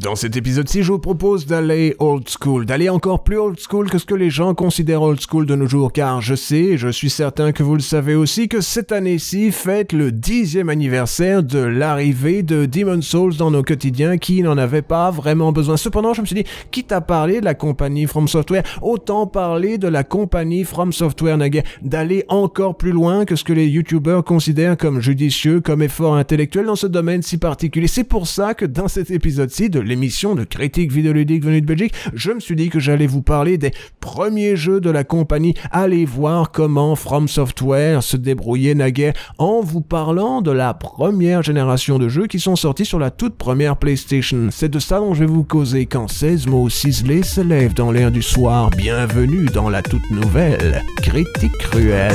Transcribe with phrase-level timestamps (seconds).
[0.00, 3.98] Dans cet épisode-ci, je vous propose d'aller old school, d'aller encore plus old school que
[3.98, 7.10] ce que les gens considèrent old school de nos jours, car je sais, je suis
[7.10, 12.44] certain que vous le savez aussi, que cette année-ci fête le dixième anniversaire de l'arrivée
[12.44, 15.76] de Demon Souls dans nos quotidiens qui n'en avait pas vraiment besoin.
[15.76, 19.78] Cependant, je me suis dit, quitte à parler de la compagnie From Software, autant parler
[19.78, 24.22] de la compagnie From Software Naguère, d'aller encore plus loin que ce que les youtubeurs
[24.22, 27.88] considèrent comme judicieux, comme effort intellectuel dans ce domaine si particulier.
[27.88, 31.94] C'est pour ça que dans cet épisode-ci de l'émission de critique vidéoludique venue de Belgique,
[32.14, 35.54] je me suis dit que j'allais vous parler des premiers jeux de la compagnie.
[35.72, 41.98] Allez voir comment From Software se débrouillait naguère en vous parlant de la première génération
[41.98, 44.48] de jeux qui sont sortis sur la toute première PlayStation.
[44.50, 47.90] C'est de ça dont je vais vous causer quand 16 mots ciselés se lèvent dans
[47.90, 48.70] l'air du soir.
[48.70, 52.12] Bienvenue dans la toute nouvelle critique cruelle.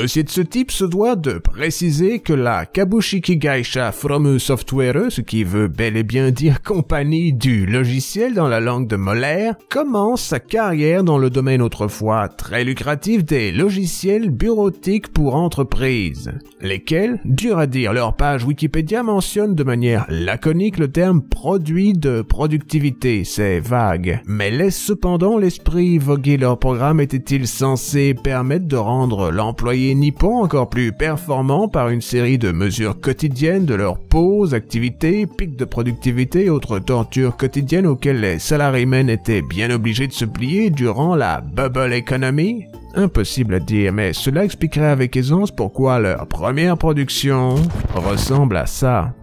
[0.00, 5.20] Dossier de ce type se doit de préciser que la Kabushiki Gaisha From Software, ce
[5.20, 10.22] qui veut bel et bien dire compagnie du logiciel dans la langue de Molaire, commence
[10.22, 17.58] sa carrière dans le domaine autrefois très lucratif des logiciels bureautiques pour entreprises, lesquels, dur
[17.58, 23.60] à dire, leur page Wikipédia mentionne de manière laconique le terme produit de productivité, c'est
[23.60, 26.38] vague, mais laisse cependant l'esprit voguer.
[26.38, 32.38] Leur programme était-il censé permettre de rendre l'employé nippons encore plus performants par une série
[32.38, 38.38] de mesures quotidiennes de leurs pauses, activités, pics de productivité autres tortures quotidiennes auxquelles les
[38.38, 42.64] salariés étaient bien obligés de se plier durant la bubble economy
[42.94, 47.54] Impossible à dire, mais cela expliquerait avec aisance pourquoi leur première production
[47.94, 49.14] ressemble à ça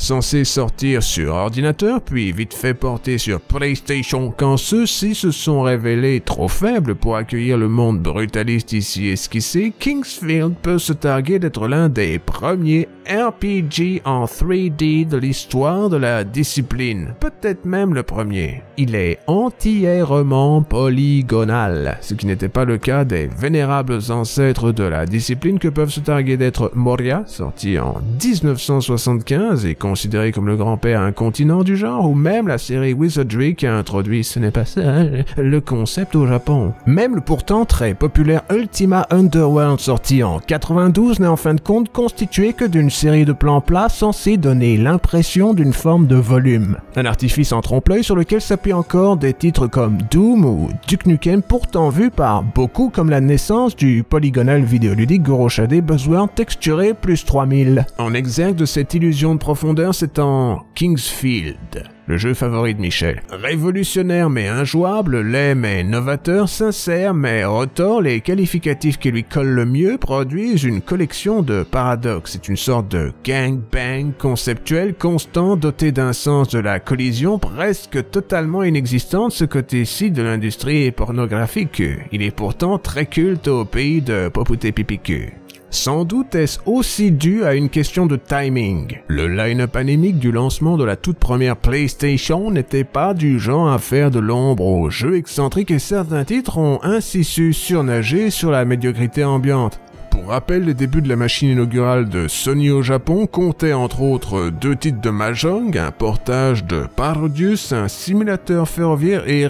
[0.00, 6.20] censé sortir sur ordinateur, puis vite fait porter sur PlayStation quand ceux-ci se sont révélés
[6.20, 11.88] trop faibles pour accueillir le monde brutaliste ici esquissé, Kingsfield peut se targuer d'être l'un
[11.88, 18.62] des premiers RPG en 3D de l'histoire de la discipline, peut-être même le premier.
[18.76, 25.06] Il est entièrement polygonal, ce qui n'était pas le cas des vénérables ancêtres de la
[25.06, 31.00] discipline que peuvent se targuer d'être Moria, sorti en 1975 et considéré comme le grand-père
[31.00, 34.64] un continent du genre, ou même la série Wizardry qui a introduit, ce n'est pas
[34.64, 35.02] ça,
[35.36, 36.74] le concept au Japon.
[36.86, 41.90] Même le pourtant très populaire Ultima Underworld sorti en 92 n'est en fin de compte
[41.90, 46.76] constitué que d'une série de plans plats censés donner l'impression d'une forme de volume.
[46.94, 51.42] Un artifice en trompe-l'œil sur lequel s'appuient encore des titres comme Doom ou Duke Nukem
[51.42, 57.86] pourtant vus par beaucoup comme la naissance du polygonal vidéoludique Goroshade Buzzword texturé plus 3000.
[57.98, 63.22] En exergue de cette illusion de profondeur c'est en Kingsfield, le jeu favori de Michel.
[63.30, 69.64] Révolutionnaire mais injouable, laid mais novateur, sincère mais retors, les qualificatifs qui lui collent le
[69.64, 72.32] mieux produisent une collection de paradoxes.
[72.32, 78.62] C'est une sorte de gang-bang conceptuel constant doté d'un sens de la collision presque totalement
[78.62, 81.82] inexistant de ce côté-ci de l'industrie pornographique.
[82.12, 85.39] Il est pourtant très culte au pays de Popouté Pipicu.
[85.72, 88.98] Sans doute est-ce aussi dû à une question de timing.
[89.06, 93.78] Le line-up anémique du lancement de la toute première PlayStation n'était pas du genre à
[93.78, 98.64] faire de l'ombre aux jeux excentriques et certains titres ont ainsi su surnager sur la
[98.64, 99.78] médiocrité ambiante.
[100.10, 104.50] Pour rappel, les débuts de la machine inaugurale de Sony au Japon comptaient entre autres
[104.50, 109.46] deux titres de Mahjong, un portage de Parodius, un simulateur ferroviaire et...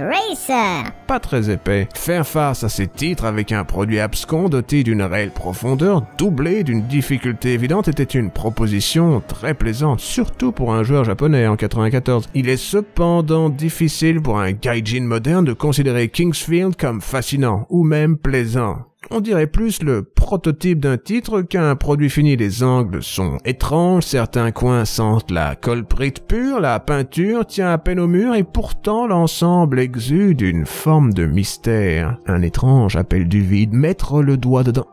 [0.00, 0.92] Racer.
[1.06, 1.88] Pas très épais.
[1.94, 6.86] Faire face à ces titres avec un produit abscon doté d'une réelle profondeur, doublé d'une
[6.86, 12.28] difficulté évidente, était une proposition très plaisante, surtout pour un joueur japonais en 94.
[12.34, 18.16] Il est cependant difficile pour un gaijin moderne de considérer Kingsfield comme fascinant, ou même
[18.16, 18.91] plaisant.
[19.10, 22.36] On dirait plus le prototype d'un titre qu'un produit fini.
[22.36, 28.00] Les angles sont étranges, certains coins sentent la colprite pure, la peinture tient à peine
[28.00, 32.16] au mur et pourtant l'ensemble exude une forme de mystère.
[32.26, 34.86] Un étrange appel du vide, mettre le doigt dedans.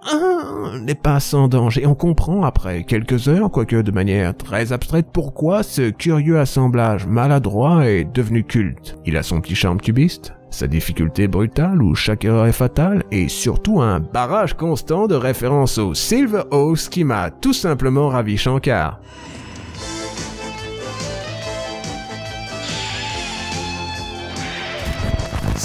[0.81, 1.85] N'est pas sans danger.
[1.85, 7.88] On comprend après quelques heures, quoique de manière très abstraite, pourquoi ce curieux assemblage maladroit
[7.88, 8.97] est devenu culte.
[9.06, 13.28] Il a son petit charme cubiste, sa difficulté brutale où chaque erreur est fatale et
[13.28, 19.00] surtout un barrage constant de références au Silver Oaks qui m'a tout simplement ravi Shankar.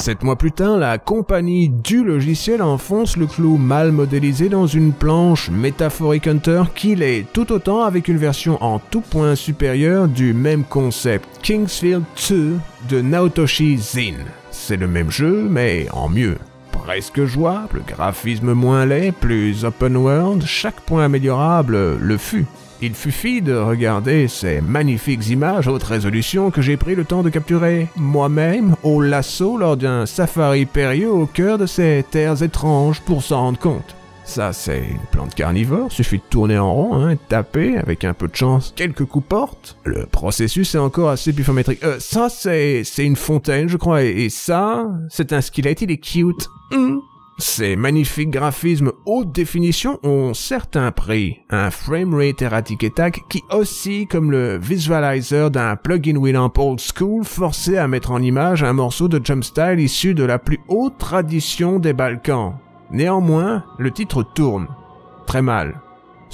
[0.05, 4.93] Sept mois plus tard, la compagnie du logiciel enfonce le clou mal modélisé dans une
[4.93, 10.35] planche métaphorique Hunter qu'il est tout autant avec une version en tout point supérieure du
[10.35, 12.59] même concept, Kingsfield 2
[12.91, 14.17] de Naotoshi Zin.
[14.51, 16.37] C'est le même jeu, mais en mieux
[16.71, 22.45] presque jouable, graphisme moins laid, plus open world, chaque point améliorable le fut.
[22.87, 27.31] Il suffit de regarder ces magnifiques images haute résolution que j'ai pris le temps de
[27.31, 33.23] capturer moi-même au lasso lors d'un safari périlleux au cœur de ces terres étranges pour
[33.23, 33.97] s'en rendre compte.
[34.27, 38.29] Ça, c'est une plante carnivore, suffit de tourner en rond, hein, taper, avec un peu
[38.29, 39.79] de chance, quelques coups porte.
[39.85, 41.83] Le processus est encore assez biphométrique.
[41.85, 45.97] Euh, ça, c'est, c'est une fontaine, je crois, et, ça, c'est un squelette, il est
[45.97, 46.49] cute.
[46.71, 46.99] Hmm.
[47.39, 54.07] Ces magnifiques graphismes haute définition ont certes un prix, un framerate erratic attack qui oscille
[54.07, 59.09] comme le visualizer d'un plugin Winamp old school forcé à mettre en image un morceau
[59.09, 62.55] de jump style issu de la plus haute tradition des Balkans.
[62.93, 64.69] Néanmoins, le titre tourne.
[65.27, 65.81] Très mal.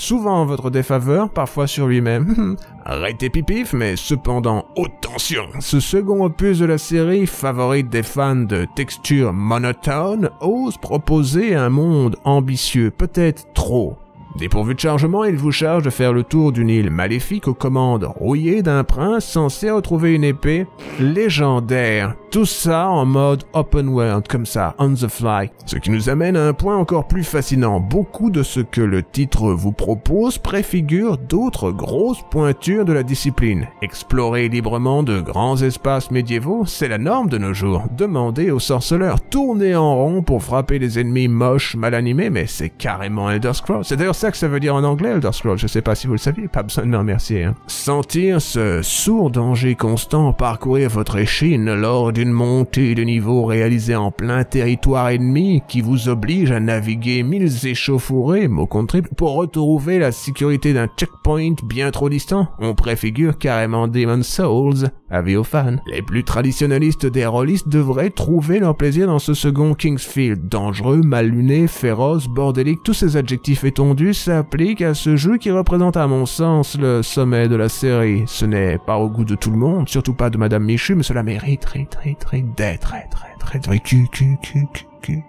[0.01, 2.57] Souvent en votre défaveur, parfois sur lui-même.
[2.87, 5.45] Arrêtez pipif, mais cependant, haute tension.
[5.59, 11.69] Ce second opus de la série, favorite des fans de texture monotone, ose proposer un
[11.69, 13.99] monde ambitieux, peut-être trop.
[14.39, 18.05] Dépourvu de chargement, il vous charge de faire le tour d'une île maléfique aux commandes
[18.05, 20.67] rouillées d'un prince censé retrouver une épée
[20.99, 22.15] légendaire.
[22.31, 25.51] Tout ça en mode open world, comme ça, on the fly.
[25.67, 27.81] Ce qui nous amène à un point encore plus fascinant.
[27.81, 33.67] Beaucoup de ce que le titre vous propose préfigure d'autres grosses pointures de la discipline.
[33.83, 37.83] Explorer librement de grands espaces médiévaux, c'est la norme de nos jours.
[37.99, 42.71] Demandez aux sorceleurs, tourner en rond pour frapper les ennemis moches, mal animés, mais c'est
[42.71, 43.85] carrément Elder Scrolls.
[43.85, 45.59] C'est d'ailleurs ça que ça veut dire en anglais, Elder Scrolls.
[45.59, 47.43] Je sais pas si vous le saviez, pas besoin de me remercier.
[47.43, 47.57] Hein.
[47.67, 54.11] Sentir ce sourd danger constant parcourir votre échine lors d'une montée de niveau réalisée en
[54.11, 60.13] plein territoire ennemi qui vous oblige à naviguer mille échauffourées, mots contre pour retrouver la
[60.13, 62.49] sécurité d'un checkpoint bien trop distant.
[62.59, 65.77] On préfigure carrément Demon Souls, avis aux fans.
[65.87, 70.47] Les plus traditionnalistes des rôlistes devraient trouver leur plaisir dans ce second Kingsfield.
[70.47, 75.97] Dangereux, mal luné, féroce, bordélique, tous ces adjectifs étendus s'applique à ce jeu qui représente
[75.97, 78.25] à mon sens le sommet de la série.
[78.27, 81.03] Ce n'est pas au goût de tout le monde, surtout pas de Madame Michu, mais
[81.03, 81.87] cela mérite très
[82.19, 84.69] très d'être très très très très cu cu cu
[85.03, 85.25] cu.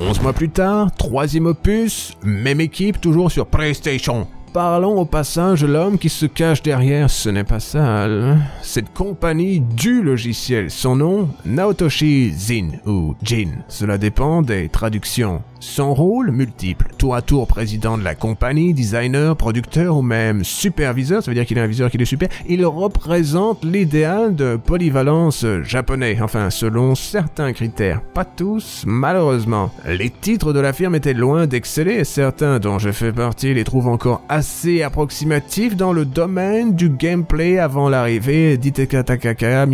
[0.00, 4.26] Onze mois plus tard, troisième opus, même équipe toujours sur PlayStation.
[4.52, 8.38] Parlons au passage de l'homme qui se cache derrière, ce n'est pas sale.
[8.62, 15.42] Cette compagnie du logiciel, son nom, Naotoshi Zin ou Jin, cela dépend des traductions.
[15.60, 21.22] Son rôle multiple, tour à tour président de la compagnie, designer, producteur ou même superviseur,
[21.22, 25.44] ça veut dire qu'il est un viseur qui est super, il représente l'idéal de polyvalence
[25.64, 29.72] japonais, enfin selon certains critères, pas tous malheureusement.
[29.86, 33.64] Les titres de la firme étaient loin d'exceller et certains dont je fais partie les
[33.64, 39.66] trouvent encore assez approximatifs dans le domaine du gameplay avant l'arrivée d'Iteka Takaka.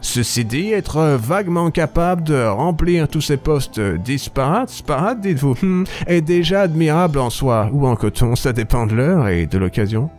[0.00, 6.20] Ceci dit, être vaguement capable de remplir tous ces postes disparates parade, dites-vous, hmm, est
[6.20, 10.10] déjà admirable en soi, ou en coton, ça dépend de l'heure et de l'occasion.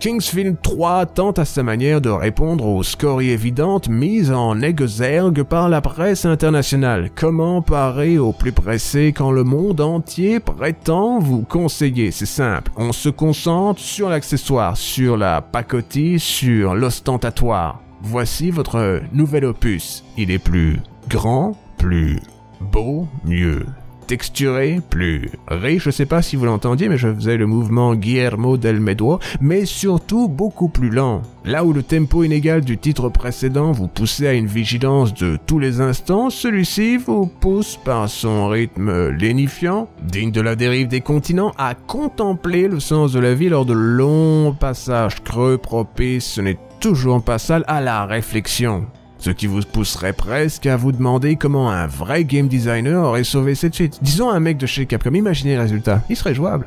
[0.00, 5.70] Kingsfield 3 tente à sa manière de répondre aux scories évidentes mises en exergue par
[5.70, 7.10] la presse internationale.
[7.14, 12.10] Comment parer au plus pressé quand le monde entier prétend vous conseiller?
[12.10, 17.80] C'est simple, on se concentre sur l'accessoire, sur la pacotille, sur l'ostentatoire.
[18.02, 20.04] Voici votre nouvel opus.
[20.18, 22.20] Il est plus grand, plus
[22.60, 23.64] beau, mieux
[24.06, 28.56] texturé, plus riche, je sais pas si vous l'entendiez, mais je faisais le mouvement Guillermo
[28.56, 31.22] del Medo, mais surtout beaucoup plus lent.
[31.44, 35.58] Là où le tempo inégal du titre précédent vous poussait à une vigilance de tous
[35.58, 41.52] les instants, celui-ci vous pousse par son rythme lénifiant, digne de la dérive des continents,
[41.58, 46.58] à contempler le sens de la vie lors de longs passages creux propices, ce n'est
[46.80, 48.86] toujours pas sale à la réflexion
[49.24, 53.54] ce qui vous pousserait presque à vous demander comment un vrai game designer aurait sauvé
[53.54, 53.98] cette suite.
[54.02, 56.66] Disons un mec de chez Capcom, imaginez le résultat, il serait jouable.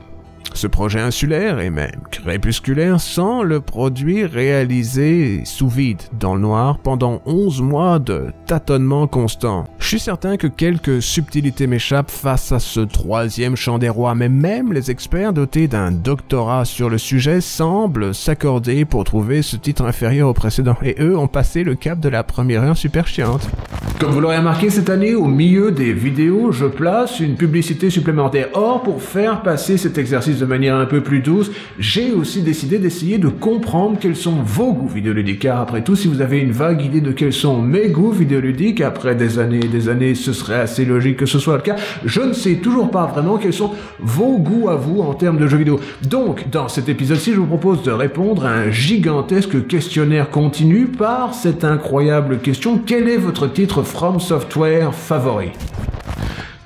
[0.53, 6.79] Ce projet insulaire et même crépusculaire sent le produit réalisé sous vide, dans le noir,
[6.79, 9.65] pendant 11 mois de tâtonnement constant.
[9.79, 14.29] Je suis certain que quelques subtilités m'échappent face à ce troisième champ des rois, mais
[14.29, 19.85] même les experts dotés d'un doctorat sur le sujet semblent s'accorder pour trouver ce titre
[19.85, 23.47] inférieur au précédent, et eux ont passé le cap de la première heure super chiante.
[23.99, 28.49] Comme vous l'aurez remarqué cette année, au milieu des vidéos, je place une publicité supplémentaire.
[28.53, 32.79] Or, pour faire passer cet exercice de manière un peu plus douce, j'ai aussi décidé
[32.79, 35.39] d'essayer de comprendre quels sont vos goûts vidéoludiques.
[35.39, 38.81] Car après tout, si vous avez une vague idée de quels sont mes goûts vidéoludiques,
[38.81, 41.75] après des années et des années, ce serait assez logique que ce soit le cas.
[42.05, 45.47] Je ne sais toujours pas vraiment quels sont vos goûts à vous en termes de
[45.47, 45.79] jeux vidéo.
[46.09, 51.33] Donc, dans cet épisode-ci, je vous propose de répondre à un gigantesque questionnaire continu par
[51.33, 52.79] cette incroyable question.
[52.85, 55.51] Quel est votre titre From Software favori?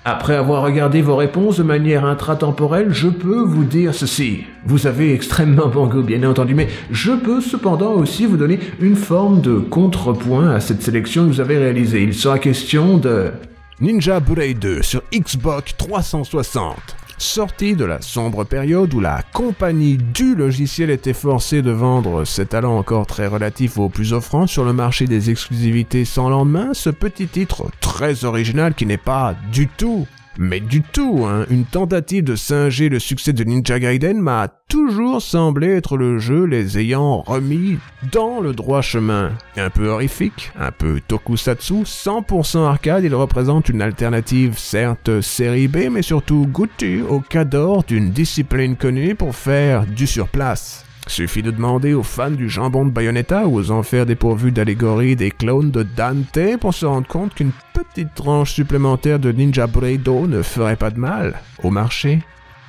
[0.03, 4.45] Après avoir regardé vos réponses de manière intratemporelle, je peux vous dire ceci.
[4.65, 8.95] Vous avez extrêmement bon goût, bien entendu, mais je peux cependant aussi vous donner une
[8.95, 12.01] forme de contrepoint à cette sélection que vous avez réalisée.
[12.01, 13.31] Il sera question de
[13.79, 20.35] Ninja Buray 2 sur Xbox 360 sorti de la sombre période où la compagnie du
[20.35, 24.73] logiciel était forcée de vendre ses talents encore très relatifs aux plus offrants sur le
[24.73, 30.07] marché des exclusivités sans lendemain, ce petit titre très original qui n'est pas du tout
[30.37, 31.45] mais du tout, hein.
[31.49, 36.45] une tentative de singer le succès de Ninja Gaiden m'a toujours semblé être le jeu
[36.45, 37.77] les ayant remis
[38.11, 39.31] dans le droit chemin.
[39.57, 45.89] Un peu horrifique, un peu tokusatsu, 100% arcade, il représente une alternative certes série B,
[45.91, 50.85] mais surtout goûtue au cadre d'une discipline connue pour faire du surplace.
[51.07, 55.31] Suffit de demander aux fans du jambon de Bayonetta ou aux enfers dépourvus d'allégories des
[55.31, 60.41] clones de Dante pour se rendre compte qu'une petite tranche supplémentaire de Ninja Braido ne
[60.41, 62.19] ferait pas de mal au marché.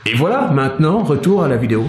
[0.07, 1.85] Et voilà, maintenant, retour à la vidéo.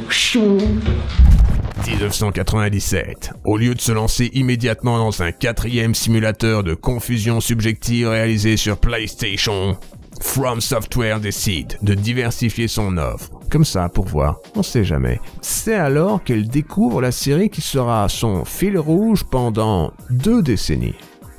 [1.87, 3.31] 1997.
[3.43, 8.77] Au lieu de se lancer immédiatement dans un quatrième simulateur de confusion subjective réalisé sur
[8.77, 9.77] PlayStation,
[10.21, 13.29] From Software décide de diversifier son offre.
[13.49, 15.19] Comme ça, pour voir, on sait jamais.
[15.41, 20.95] C'est alors qu'elle découvre la série qui sera son fil rouge pendant deux décennies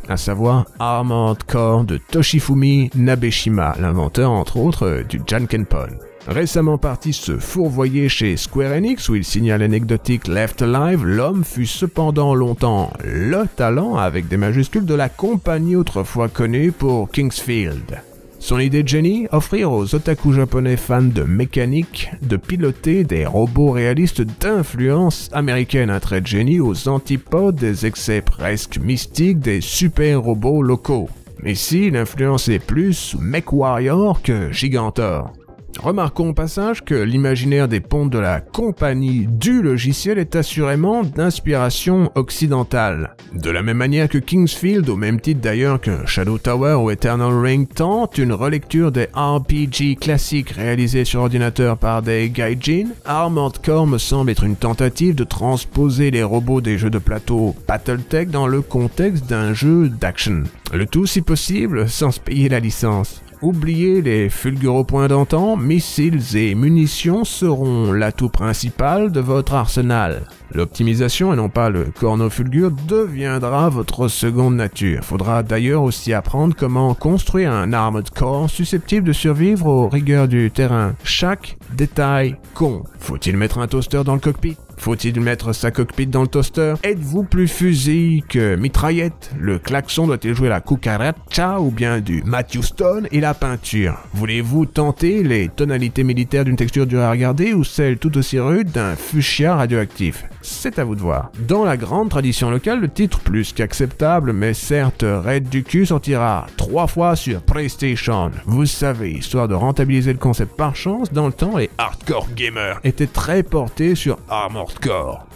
[0.09, 5.89] à savoir Armored Core de Toshifumi Nabeshima, l'inventeur entre autres du Jankenpon.
[6.27, 11.67] Récemment parti se fourvoyer chez Square Enix où il signa l'anecdotique Left Alive, l'homme fut
[11.67, 18.01] cependant longtemps le talent avec des majuscules de la compagnie autrefois connue pour Kingsfield.
[18.45, 23.71] Son idée de génie Offrir aux otaku japonais fans de mécanique de piloter des robots
[23.71, 30.21] réalistes d'influence américaine, un trait de génie aux antipodes des excès presque mystiques des super
[30.21, 31.09] robots locaux.
[31.43, 35.33] Mais Ici, l'influence est plus MechWarrior que Gigantor.
[35.79, 42.11] Remarquons au passage que l'imaginaire des pontes de la compagnie du logiciel est assurément d'inspiration
[42.15, 43.17] occidentale.
[43.35, 47.37] De la même manière que Kingsfield, au même titre d'ailleurs que Shadow Tower ou Eternal
[47.39, 53.87] Ring, tente une relecture des RPG classiques réalisés sur ordinateur par des gaijin, Armored Core
[53.87, 58.47] me semble être une tentative de transposer les robots des jeux de plateau Battletech dans
[58.47, 60.45] le contexte d'un jeu d'action.
[60.73, 63.24] Le tout si possible sans se payer la licence.
[63.45, 70.23] Oubliez les fulguropoints d'antan, missiles et munitions seront l'atout principal de votre arsenal.
[70.55, 75.05] L'optimisation et non pas le cornofulgure deviendra votre seconde nature.
[75.05, 80.51] Faudra d'ailleurs aussi apprendre comment construire un armored core susceptible de survivre aux rigueurs du
[80.51, 80.95] terrain.
[81.05, 82.87] Chaque détail compte.
[82.99, 84.57] Faut-il mettre un toaster dans le cockpit?
[84.77, 86.75] Faut-il mettre sa cockpit dans le toaster?
[86.83, 89.33] Êtes-vous plus fusil que mitraillette?
[89.39, 93.99] Le klaxon doit-il jouer la cucaracha ou bien du Matthew Stone et la peinture?
[94.13, 98.71] Voulez-vous tenter les tonalités militaires d'une texture dure à regarder ou celle tout aussi rude
[98.71, 100.25] d'un fuchsia radioactif?
[100.43, 101.31] C'est à vous de voir.
[101.49, 106.47] Dans la grande tradition locale, le titre plus qu'acceptable, mais certes raide du cul, sortira
[106.57, 108.31] trois fois sur PlayStation.
[108.45, 112.81] Vous savez, histoire de rentabiliser le concept par chance, dans le temps, les hardcore gamers
[112.85, 114.74] étaient très portés sur Armor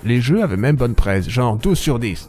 [0.04, 2.28] les jeux avaient même bonne presse, genre 12 sur 10.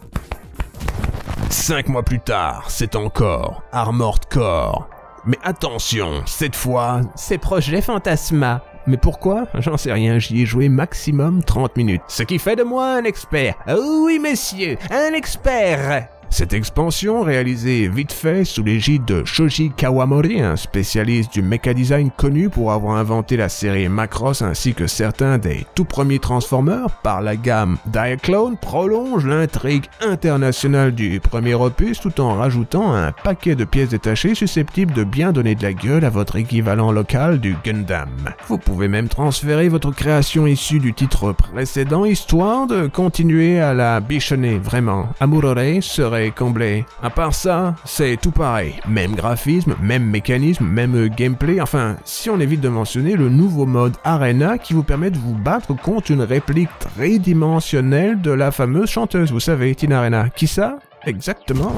[1.50, 4.88] Cinq mois plus tard, c'est encore Armored Core.
[5.26, 8.64] Mais attention, cette fois, c'est Projet Fantasma.
[8.88, 9.48] Mais pourquoi?
[9.56, 12.02] J'en sais rien, j'y ai joué maximum 30 minutes.
[12.08, 13.56] Ce qui fait de moi un expert.
[13.68, 20.56] oui, messieurs, un expert cette expansion, réalisée vite fait sous l'égide de Shoji Kawamori, un
[20.56, 25.66] spécialiste du mecha design connu pour avoir inventé la série Macross ainsi que certains des
[25.76, 32.36] tout premiers Transformers par la gamme Diaclone, prolonge l'intrigue internationale du premier opus tout en
[32.36, 36.36] rajoutant un paquet de pièces détachées susceptibles de bien donner de la gueule à votre
[36.36, 38.10] équivalent local du Gundam.
[38.48, 44.00] Vous pouvez même transférer votre création issue du titre précédent histoire de continuer à la
[44.00, 45.10] bichonner vraiment.
[45.20, 46.86] Amurore serait comblé.
[47.02, 48.76] À part ça, c'est tout pareil.
[48.88, 51.62] Même graphisme, même mécanisme, même gameplay.
[51.62, 55.36] Enfin, si on évite de mentionner le nouveau mode Arena qui vous permet de vous
[55.36, 60.30] battre contre une réplique tridimensionnelle de la fameuse chanteuse, vous savez, Tina Arena.
[60.30, 60.80] Qui ça?
[61.06, 61.72] Exactement.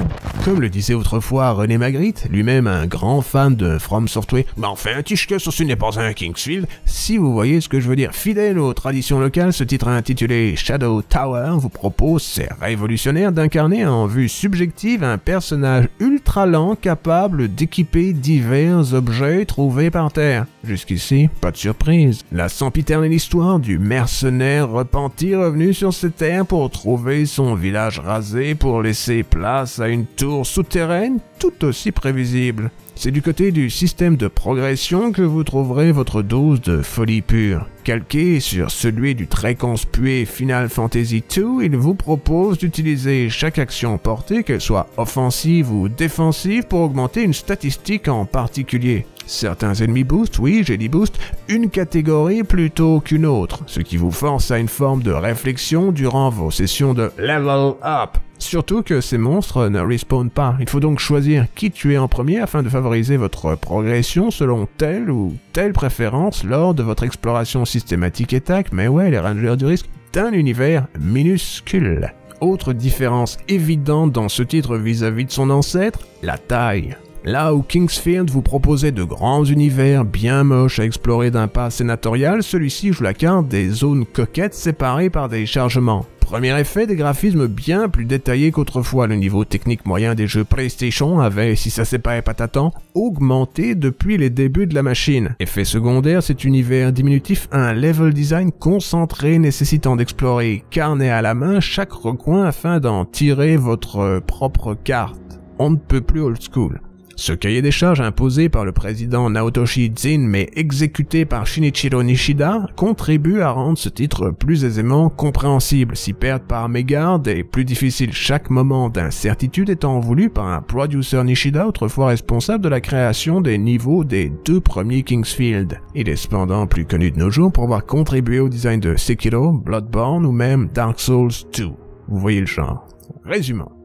[0.44, 5.02] Comme le disait autrefois René Magritte, lui-même un grand fan de From Software, mais enfin,
[5.04, 8.14] que ce n'est pas un Kingsfield, si vous voyez ce que je veux dire.
[8.14, 14.08] Fidèle aux traditions locales, ce titre intitulé Shadow Tower vous propose, c'est révolutionnaire, d'incarner en
[14.08, 20.46] vue subjective un personnage ultra lent capable d'équiper divers objets trouvés par terre.
[20.64, 22.24] Jusqu'ici, pas de surprise.
[22.32, 28.56] La sempiternelle histoire du mercenaire repenti revenu sur cette terre pour trouver son village rasé
[28.56, 28.82] pour
[29.24, 32.72] place à une tour souterraine tout aussi prévisible.
[32.96, 37.68] C'est du côté du système de progression que vous trouverez votre dose de folie pure.
[37.84, 43.98] Calqué sur celui du très conspué Final Fantasy II, il vous propose d'utiliser chaque action
[43.98, 49.08] portée, qu'elle soit offensive ou défensive, pour augmenter une statistique en particulier.
[49.32, 54.12] Certains ennemis boostent, oui, j'ai dit boost, une catégorie plutôt qu'une autre, ce qui vous
[54.12, 58.18] force à une forme de réflexion durant vos sessions de level up.
[58.40, 60.58] Surtout que ces monstres ne respawnent pas.
[60.60, 65.10] Il faut donc choisir qui tuer en premier afin de favoriser votre progression selon telle
[65.10, 69.66] ou telle préférence lors de votre exploration systématique et tac, mais ouais, les rangers du
[69.66, 72.14] risque d'un univers minuscule.
[72.42, 76.98] Autre différence évidente dans ce titre vis-à-vis -vis de son ancêtre, la taille.
[77.24, 82.42] Là où Kingsfield vous proposait de grands univers bien moches à explorer d'un pas sénatorial,
[82.42, 86.08] celui-ci joue la carte des zones coquettes séparées par des chargements.
[86.20, 89.06] Premier effet, des graphismes bien plus détaillés qu'autrefois.
[89.06, 94.18] Le niveau technique moyen des jeux PlayStation avait, si ça s'est pas épatatant, augmenté depuis
[94.18, 95.36] les débuts de la machine.
[95.40, 101.36] Effet secondaire, cet univers diminutif a un level design concentré nécessitant d'explorer carnet à la
[101.36, 105.20] main chaque recoin afin d'en tirer votre propre carte.
[105.60, 106.82] On ne peut plus old school.
[107.22, 112.66] Ce cahier des charges imposé par le président Naotoshi Zin mais exécuté par Shinichiro Nishida
[112.76, 118.12] contribue à rendre ce titre plus aisément compréhensible si perdre par mégarde est plus difficile
[118.12, 123.60] chaque moment d'incertitude étant voulu par un producer Nishida autrefois responsable de la création des
[123.60, 125.80] niveaux des deux premiers Kingsfield.
[125.94, 129.52] Il est cependant plus connu de nos jours pour avoir contribué au design de Sekiro,
[129.52, 131.66] Bloodborne ou même Dark Souls 2.
[132.08, 132.88] Vous voyez le genre.
[133.24, 133.81] Résumons.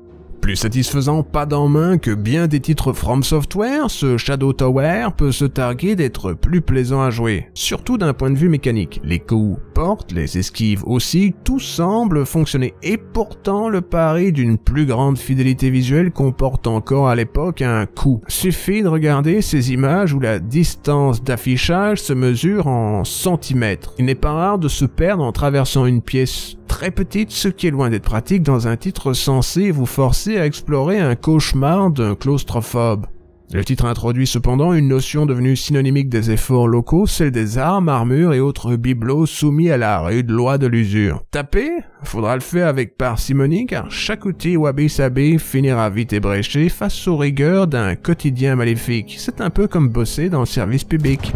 [0.47, 5.33] Plus satisfaisant pas d'en main que bien des titres From Software, ce Shadow Tower peut
[5.33, 9.01] se targuer d'être plus plaisant à jouer, surtout d'un point de vue mécanique.
[9.03, 14.87] Les coups portent, les esquives aussi, tout semble fonctionner et pourtant le pari d'une plus
[14.87, 18.23] grande fidélité visuelle comporte encore à l'époque un coût.
[18.29, 23.95] Suffit de regarder ces images où la distance d'affichage se mesure en centimètres.
[23.99, 27.67] Il n'est pas rare de se perdre en traversant une pièce très petite, ce qui
[27.67, 32.15] est loin d'être pratique dans un titre censé vous forcer à explorer un cauchemar d'un
[32.15, 33.07] claustrophobe.
[33.53, 38.35] Le titre introduit cependant une notion devenue synonymique des efforts locaux, celle des armes, armures
[38.35, 41.23] et autres bibelots soumis à la rude loi de l'usure.
[41.31, 41.71] Taper?
[42.03, 47.69] Faudra le faire avec parcimonie car chaque outil wabi-sabi finira vite ébréché face aux rigueurs
[47.69, 49.15] d'un quotidien maléfique.
[49.19, 51.33] C'est un peu comme bosser dans le service public.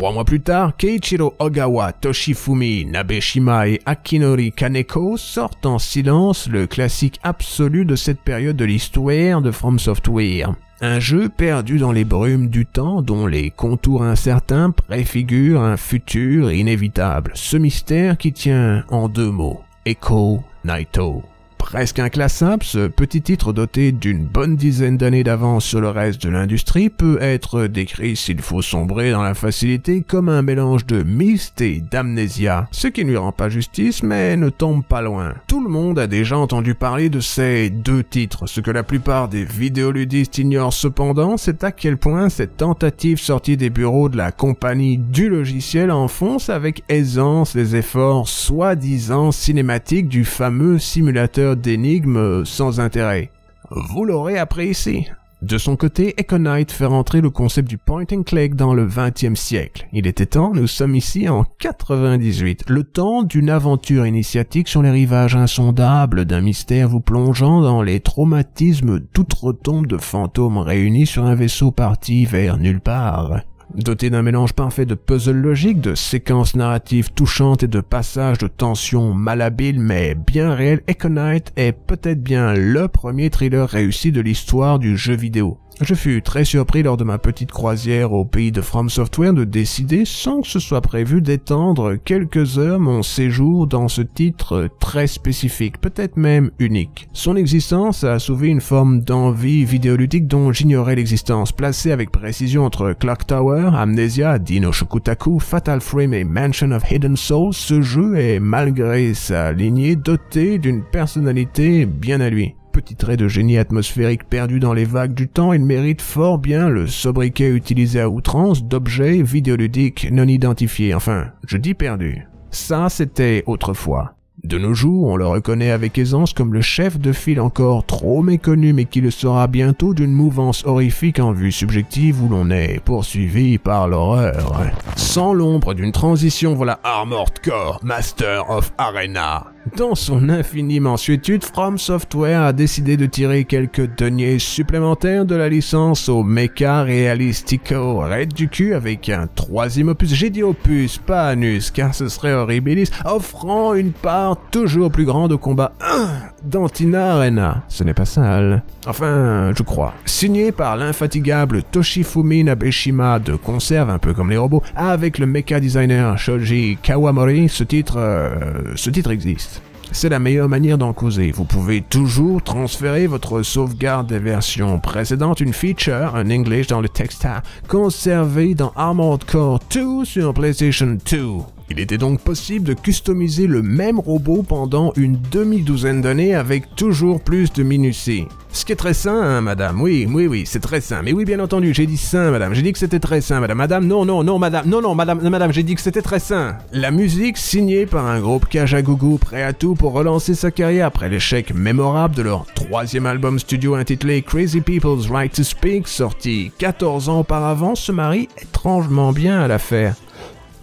[0.00, 6.66] Trois mois plus tard, Keiichiro Ogawa, Toshifumi, Nabeshima et Akinori Kaneko sortent en silence le
[6.66, 10.54] classique absolu de cette période de l'histoire de From Software.
[10.80, 16.50] Un jeu perdu dans les brumes du temps dont les contours incertains préfigurent un futur
[16.50, 17.32] inévitable.
[17.34, 19.60] Ce mystère qui tient en deux mots.
[19.84, 21.22] Echo Naito
[21.70, 26.28] presque inclassable, ce petit titre doté d'une bonne dizaine d'années d'avance sur le reste de
[26.28, 31.60] l'industrie peut être décrit s'il faut sombrer dans la facilité comme un mélange de Myst
[31.60, 35.34] et d'amnésia, ce qui ne lui rend pas justice mais ne tombe pas loin.
[35.46, 39.28] Tout le monde a déjà entendu parler de ces deux titres, ce que la plupart
[39.28, 44.32] des vidéoludistes ignorent cependant, c'est à quel point cette tentative sortie des bureaux de la
[44.32, 52.80] compagnie du logiciel enfonce avec aisance les efforts soi-disant cinématiques du fameux simulateur d'énigmes sans
[52.80, 53.30] intérêt.
[53.70, 55.06] Vous l'aurez appris ici.
[55.42, 59.40] De son côté, Econite fait rentrer le concept du point and click dans le XXe
[59.40, 59.88] siècle.
[59.90, 64.90] Il était temps, nous sommes ici en 98, le temps d'une aventure initiatique sur les
[64.90, 71.34] rivages insondables d'un mystère vous plongeant dans les traumatismes d'outre-tombe de fantômes réunis sur un
[71.34, 73.40] vaisseau parti vers nulle part.
[73.74, 78.48] Doté d'un mélange parfait de puzzles logiques, de séquences narratives touchantes et de passages de
[78.48, 84.80] tension malhabiles mais bien réels, Econite est peut-être bien le premier thriller réussi de l'histoire
[84.80, 85.58] du jeu vidéo.
[85.82, 89.44] Je fus très surpris lors de ma petite croisière au pays de From Software de
[89.44, 95.06] décider, sans que ce soit prévu, d'étendre quelques heures mon séjour dans ce titre très
[95.06, 97.08] spécifique, peut-être même unique.
[97.14, 102.92] Son existence a soulevé une forme d'envie vidéoludique dont j'ignorais l'existence, placée avec précision entre
[102.92, 108.38] Clock Tower, Amnesia, Dino Shokutaku, Fatal Frame et Mansion of Hidden Souls, ce jeu est,
[108.38, 112.54] malgré sa lignée, doté d'une personnalité bien à lui.
[112.70, 116.68] Petit trait de génie atmosphérique perdu dans les vagues du temps, il mérite fort bien
[116.68, 120.94] le sobriquet utilisé à outrance d'objets vidéoludiques non identifiés.
[120.94, 122.26] Enfin, je dis perdu.
[122.50, 124.14] Ça, c'était autrefois.
[124.42, 128.22] De nos jours, on le reconnaît avec aisance comme le chef de file encore trop
[128.22, 132.80] méconnu mais qui le sera bientôt d'une mouvance horrifique en vue subjective où l'on est
[132.82, 134.62] poursuivi par l'horreur.
[134.96, 139.44] Sans l'ombre d'une transition, voilà Armored Core, Master of Arena.
[139.76, 145.48] Dans son infinie mansuétude, From Software a décidé de tirer quelques deniers supplémentaires de la
[145.48, 150.12] licence au mecha realistico raid du cul avec un troisième opus.
[150.12, 155.32] J'ai dit opus, pas anus, car ce serait horribilis, offrant une part toujours plus grande
[155.32, 157.62] au combat 1 d'Antina Arena.
[157.68, 158.62] Ce n'est pas sale.
[158.86, 159.94] Enfin, je crois.
[160.04, 165.60] Signé par l'infatigable Toshifumi Nabeshima de conserve, un peu comme les robots, avec le mecha
[165.60, 169.62] designer Shoji Kawamori, ce titre, euh, ce titre existe.
[169.92, 171.32] C'est la meilleure manière d'en causer.
[171.32, 176.88] Vous pouvez toujours transférer votre sauvegarde des versions précédentes, une feature, un English dans le
[176.88, 181.26] texte à conserver dans Armored Core 2 sur PlayStation 2.
[181.72, 187.20] Il était donc possible de customiser le même robot pendant une demi-douzaine d'années avec toujours
[187.20, 188.26] plus de minutie.
[188.52, 189.80] Ce qui est très sain, hein, madame.
[189.80, 191.02] Oui, oui, oui, c'est très sain.
[191.04, 192.54] Mais oui, bien entendu, j'ai dit sain, madame.
[192.54, 193.56] J'ai dit que c'était très sain, madame.
[193.56, 194.68] Madame, non, non, non, madame.
[194.68, 196.56] Non, non, madame, madame, j'ai dit que c'était très sain.
[196.72, 201.08] La musique signée par un groupe Kajagougou prêt à tout pour relancer sa carrière après
[201.08, 207.08] l'échec mémorable de leur troisième album studio intitulé Crazy People's Right to Speak, sorti 14
[207.08, 209.94] ans auparavant, se marie étrangement bien à l'affaire.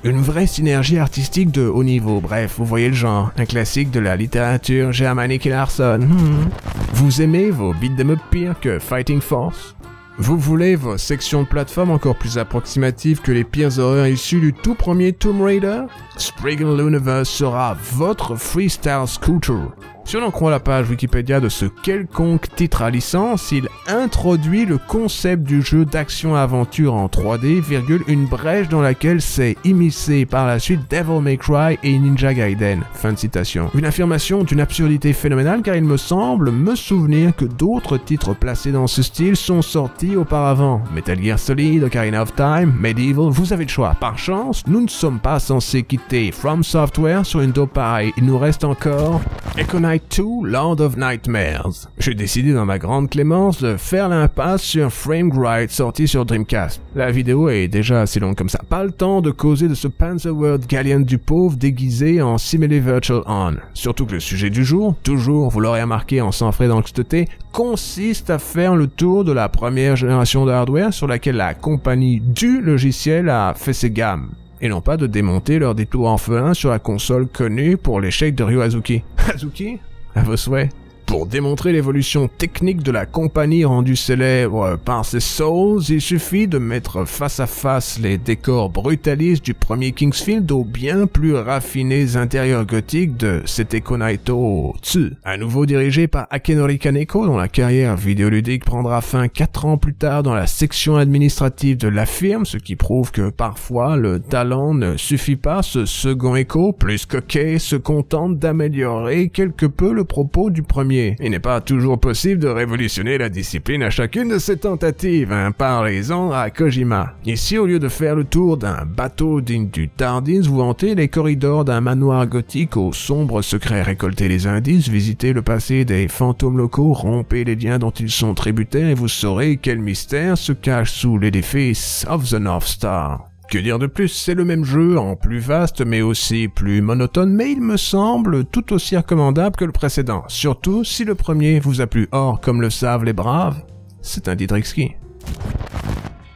[0.08, 4.00] Une vraie synergie artistique de haut niveau, bref, vous voyez le genre, un classique de
[4.00, 6.00] la littérature germanique et Larson.
[6.00, 6.48] Hmm.
[6.94, 9.76] Vous aimez vos beat'em up pire que Fighting Force?
[10.18, 14.54] Vous voulez vos sections de plateforme encore plus approximatives que les pires horreurs issues du
[14.54, 15.82] tout premier Tomb Raider?
[16.16, 19.76] Spriggan Universe sera votre freestyle scooter.
[20.08, 24.64] Si on en croit la page Wikipédia de ce quelconque titre à licence, il introduit
[24.64, 30.48] le concept du jeu d'action-aventure en 3D, virgule, une brèche dans laquelle s'est immiscé par
[30.48, 32.84] la suite Devil May Cry et Ninja Gaiden.
[32.94, 33.70] Fin de citation.
[33.76, 38.72] Une affirmation d'une absurdité phénoménale car il me semble me souvenir que d'autres titres placés
[38.72, 40.82] dans ce style sont sortis auparavant.
[40.96, 43.98] Metal Gear Solid, Ocarina of Time, Medieval, vous avez le choix.
[44.00, 48.14] Par chance, nous ne sommes pas censés quitter From Software sur une dope pareille.
[48.16, 49.20] Il nous reste encore
[49.60, 51.90] Econite 2 Lord of Nightmares.
[51.98, 56.82] J'ai décidé dans ma grande clémence de faire l'impasse sur Frame Ride sorti sur Dreamcast.
[56.96, 58.60] La vidéo est déjà assez longue comme ça.
[58.70, 63.22] Pas le temps de causer de ce Panzerworld Galleon du pauvre déguisé en Simile Virtual
[63.26, 63.56] On.
[63.74, 68.30] Surtout que le sujet du jour, toujours, vous l'aurez remarqué en sans frais d'anxiété, consiste
[68.30, 72.62] à faire le tour de la première génération de hardware sur laquelle la compagnie du
[72.62, 74.30] logiciel a fait ses gammes
[74.62, 78.44] et non pas de démonter leur détour orphelin sur la console connue pour l'échec de
[78.44, 79.04] Ryo Azuki.
[79.34, 79.80] Azuki?
[80.16, 80.72] À vos souhaits.
[81.08, 86.58] Pour démontrer l'évolution technique de la compagnie rendue célèbre par ses Souls, il suffit de
[86.58, 92.66] mettre face à face les décors brutalistes du premier Kingsfield aux bien plus raffinés intérieurs
[92.66, 95.14] gothiques de Seteko Naito Tsu.
[95.24, 99.96] À nouveau dirigé par Akenori Kaneko, dont la carrière vidéoludique prendra fin 4 ans plus
[99.96, 104.74] tard dans la section administrative de la firme, ce qui prouve que parfois le talent
[104.74, 110.50] ne suffit pas, ce second écho, plus coquet, se contente d'améliorer quelque peu le propos
[110.50, 114.58] du premier il n'est pas toujours possible de révolutionner la discipline à chacune de ses
[114.58, 117.14] tentatives, hein, parlez-en à Kojima.
[117.26, 121.08] Ici, au lieu de faire le tour d'un bateau digne du Tardis, vous hantez les
[121.08, 126.58] corridors d'un manoir gothique aux sombres secrets, récoltez les indices, visitez le passé des fantômes
[126.58, 130.92] locaux, rompez les liens dont ils sont tributaires et vous saurez quel mystère se cache
[130.92, 133.30] sous l'édifice of the North Star.
[133.50, 137.34] Que dire de plus, c'est le même jeu, en plus vaste mais aussi plus monotone,
[137.34, 141.80] mais il me semble tout aussi recommandable que le précédent, surtout si le premier vous
[141.80, 142.10] a plu.
[142.12, 143.64] Or, comme le savent les braves,
[144.02, 144.96] c'est un Didrixki.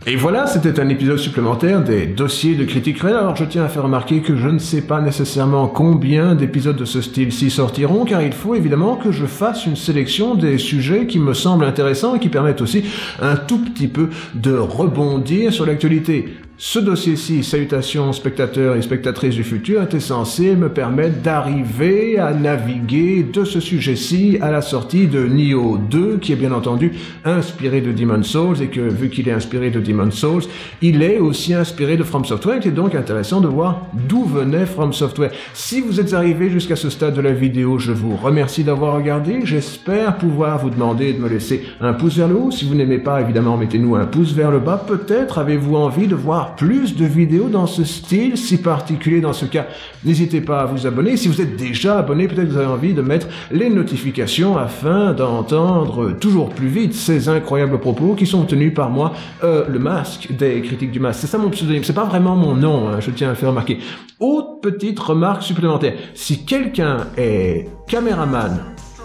[0.08, 3.18] Et voilà, c'était un épisode supplémentaire des dossiers de critique réelle.
[3.18, 6.86] Alors je tiens à faire remarquer que je ne sais pas nécessairement combien d'épisodes de
[6.86, 11.20] ce style-ci sortiront, car il faut évidemment que je fasse une sélection des sujets qui
[11.20, 12.86] me semblent intéressants et qui permettent aussi
[13.22, 16.30] un tout petit peu de rebondir sur l'actualité.
[16.64, 23.24] Ce dossier-ci, salutations spectateurs et spectatrices du futur, était censé me permettre d'arriver à naviguer
[23.24, 26.92] de ce sujet-ci à la sortie de Nioh 2, qui est bien entendu
[27.26, 30.44] inspiré de Demon's Souls, et que vu qu'il est inspiré de Demon's Souls,
[30.84, 34.68] il est aussi inspiré de From Software, et c'est donc intéressant de voir d'où venait
[34.68, 35.32] From Software.
[35.56, 39.40] Si vous êtes arrivé jusqu'à ce stade de la vidéo, je vous remercie d'avoir regardé,
[39.46, 42.52] j'espère pouvoir vous demander de me laisser un pouce vers le haut.
[42.52, 44.78] Si vous n'aimez pas, évidemment, mettez-nous un pouce vers le bas.
[44.78, 49.46] Peut-être avez-vous envie de voir plus de vidéos dans ce style si particulier dans ce
[49.46, 49.68] cas,
[50.04, 51.18] n'hésitez pas à vous abonner.
[51.18, 56.12] Si vous êtes déjà abonné, peut-être vous avez envie de mettre les notifications afin d'entendre
[56.12, 60.62] toujours plus vite ces incroyables propos qui sont tenus par moi, euh, le masque des
[60.62, 61.22] critiques du masque.
[61.22, 63.50] C'est ça mon pseudonyme, c'est pas vraiment mon nom, hein, je tiens à le faire
[63.50, 63.80] remarquer.
[64.20, 68.60] Autre petite remarque supplémentaire, si quelqu'un est caméraman,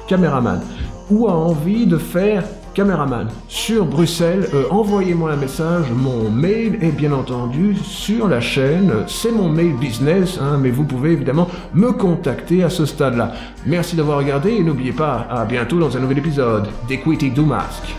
[0.09, 0.61] caméraman,
[1.11, 2.45] ou a envie de faire
[2.77, 5.87] caméraman sur Bruxelles, euh, envoyez-moi un message.
[5.91, 8.93] Mon mail est bien entendu sur la chaîne.
[9.07, 13.33] C'est mon mail business, hein, mais vous pouvez évidemment me contacter à ce stade-là.
[13.65, 17.95] Merci d'avoir regardé et n'oubliez pas, à bientôt dans un nouvel épisode Critiques du Masque.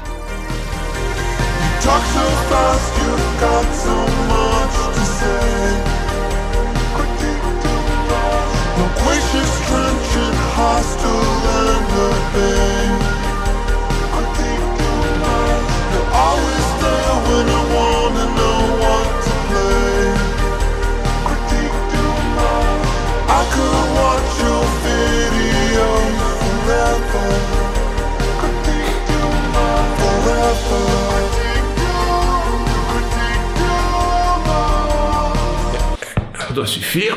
[36.58, 37.16] Doit suffire.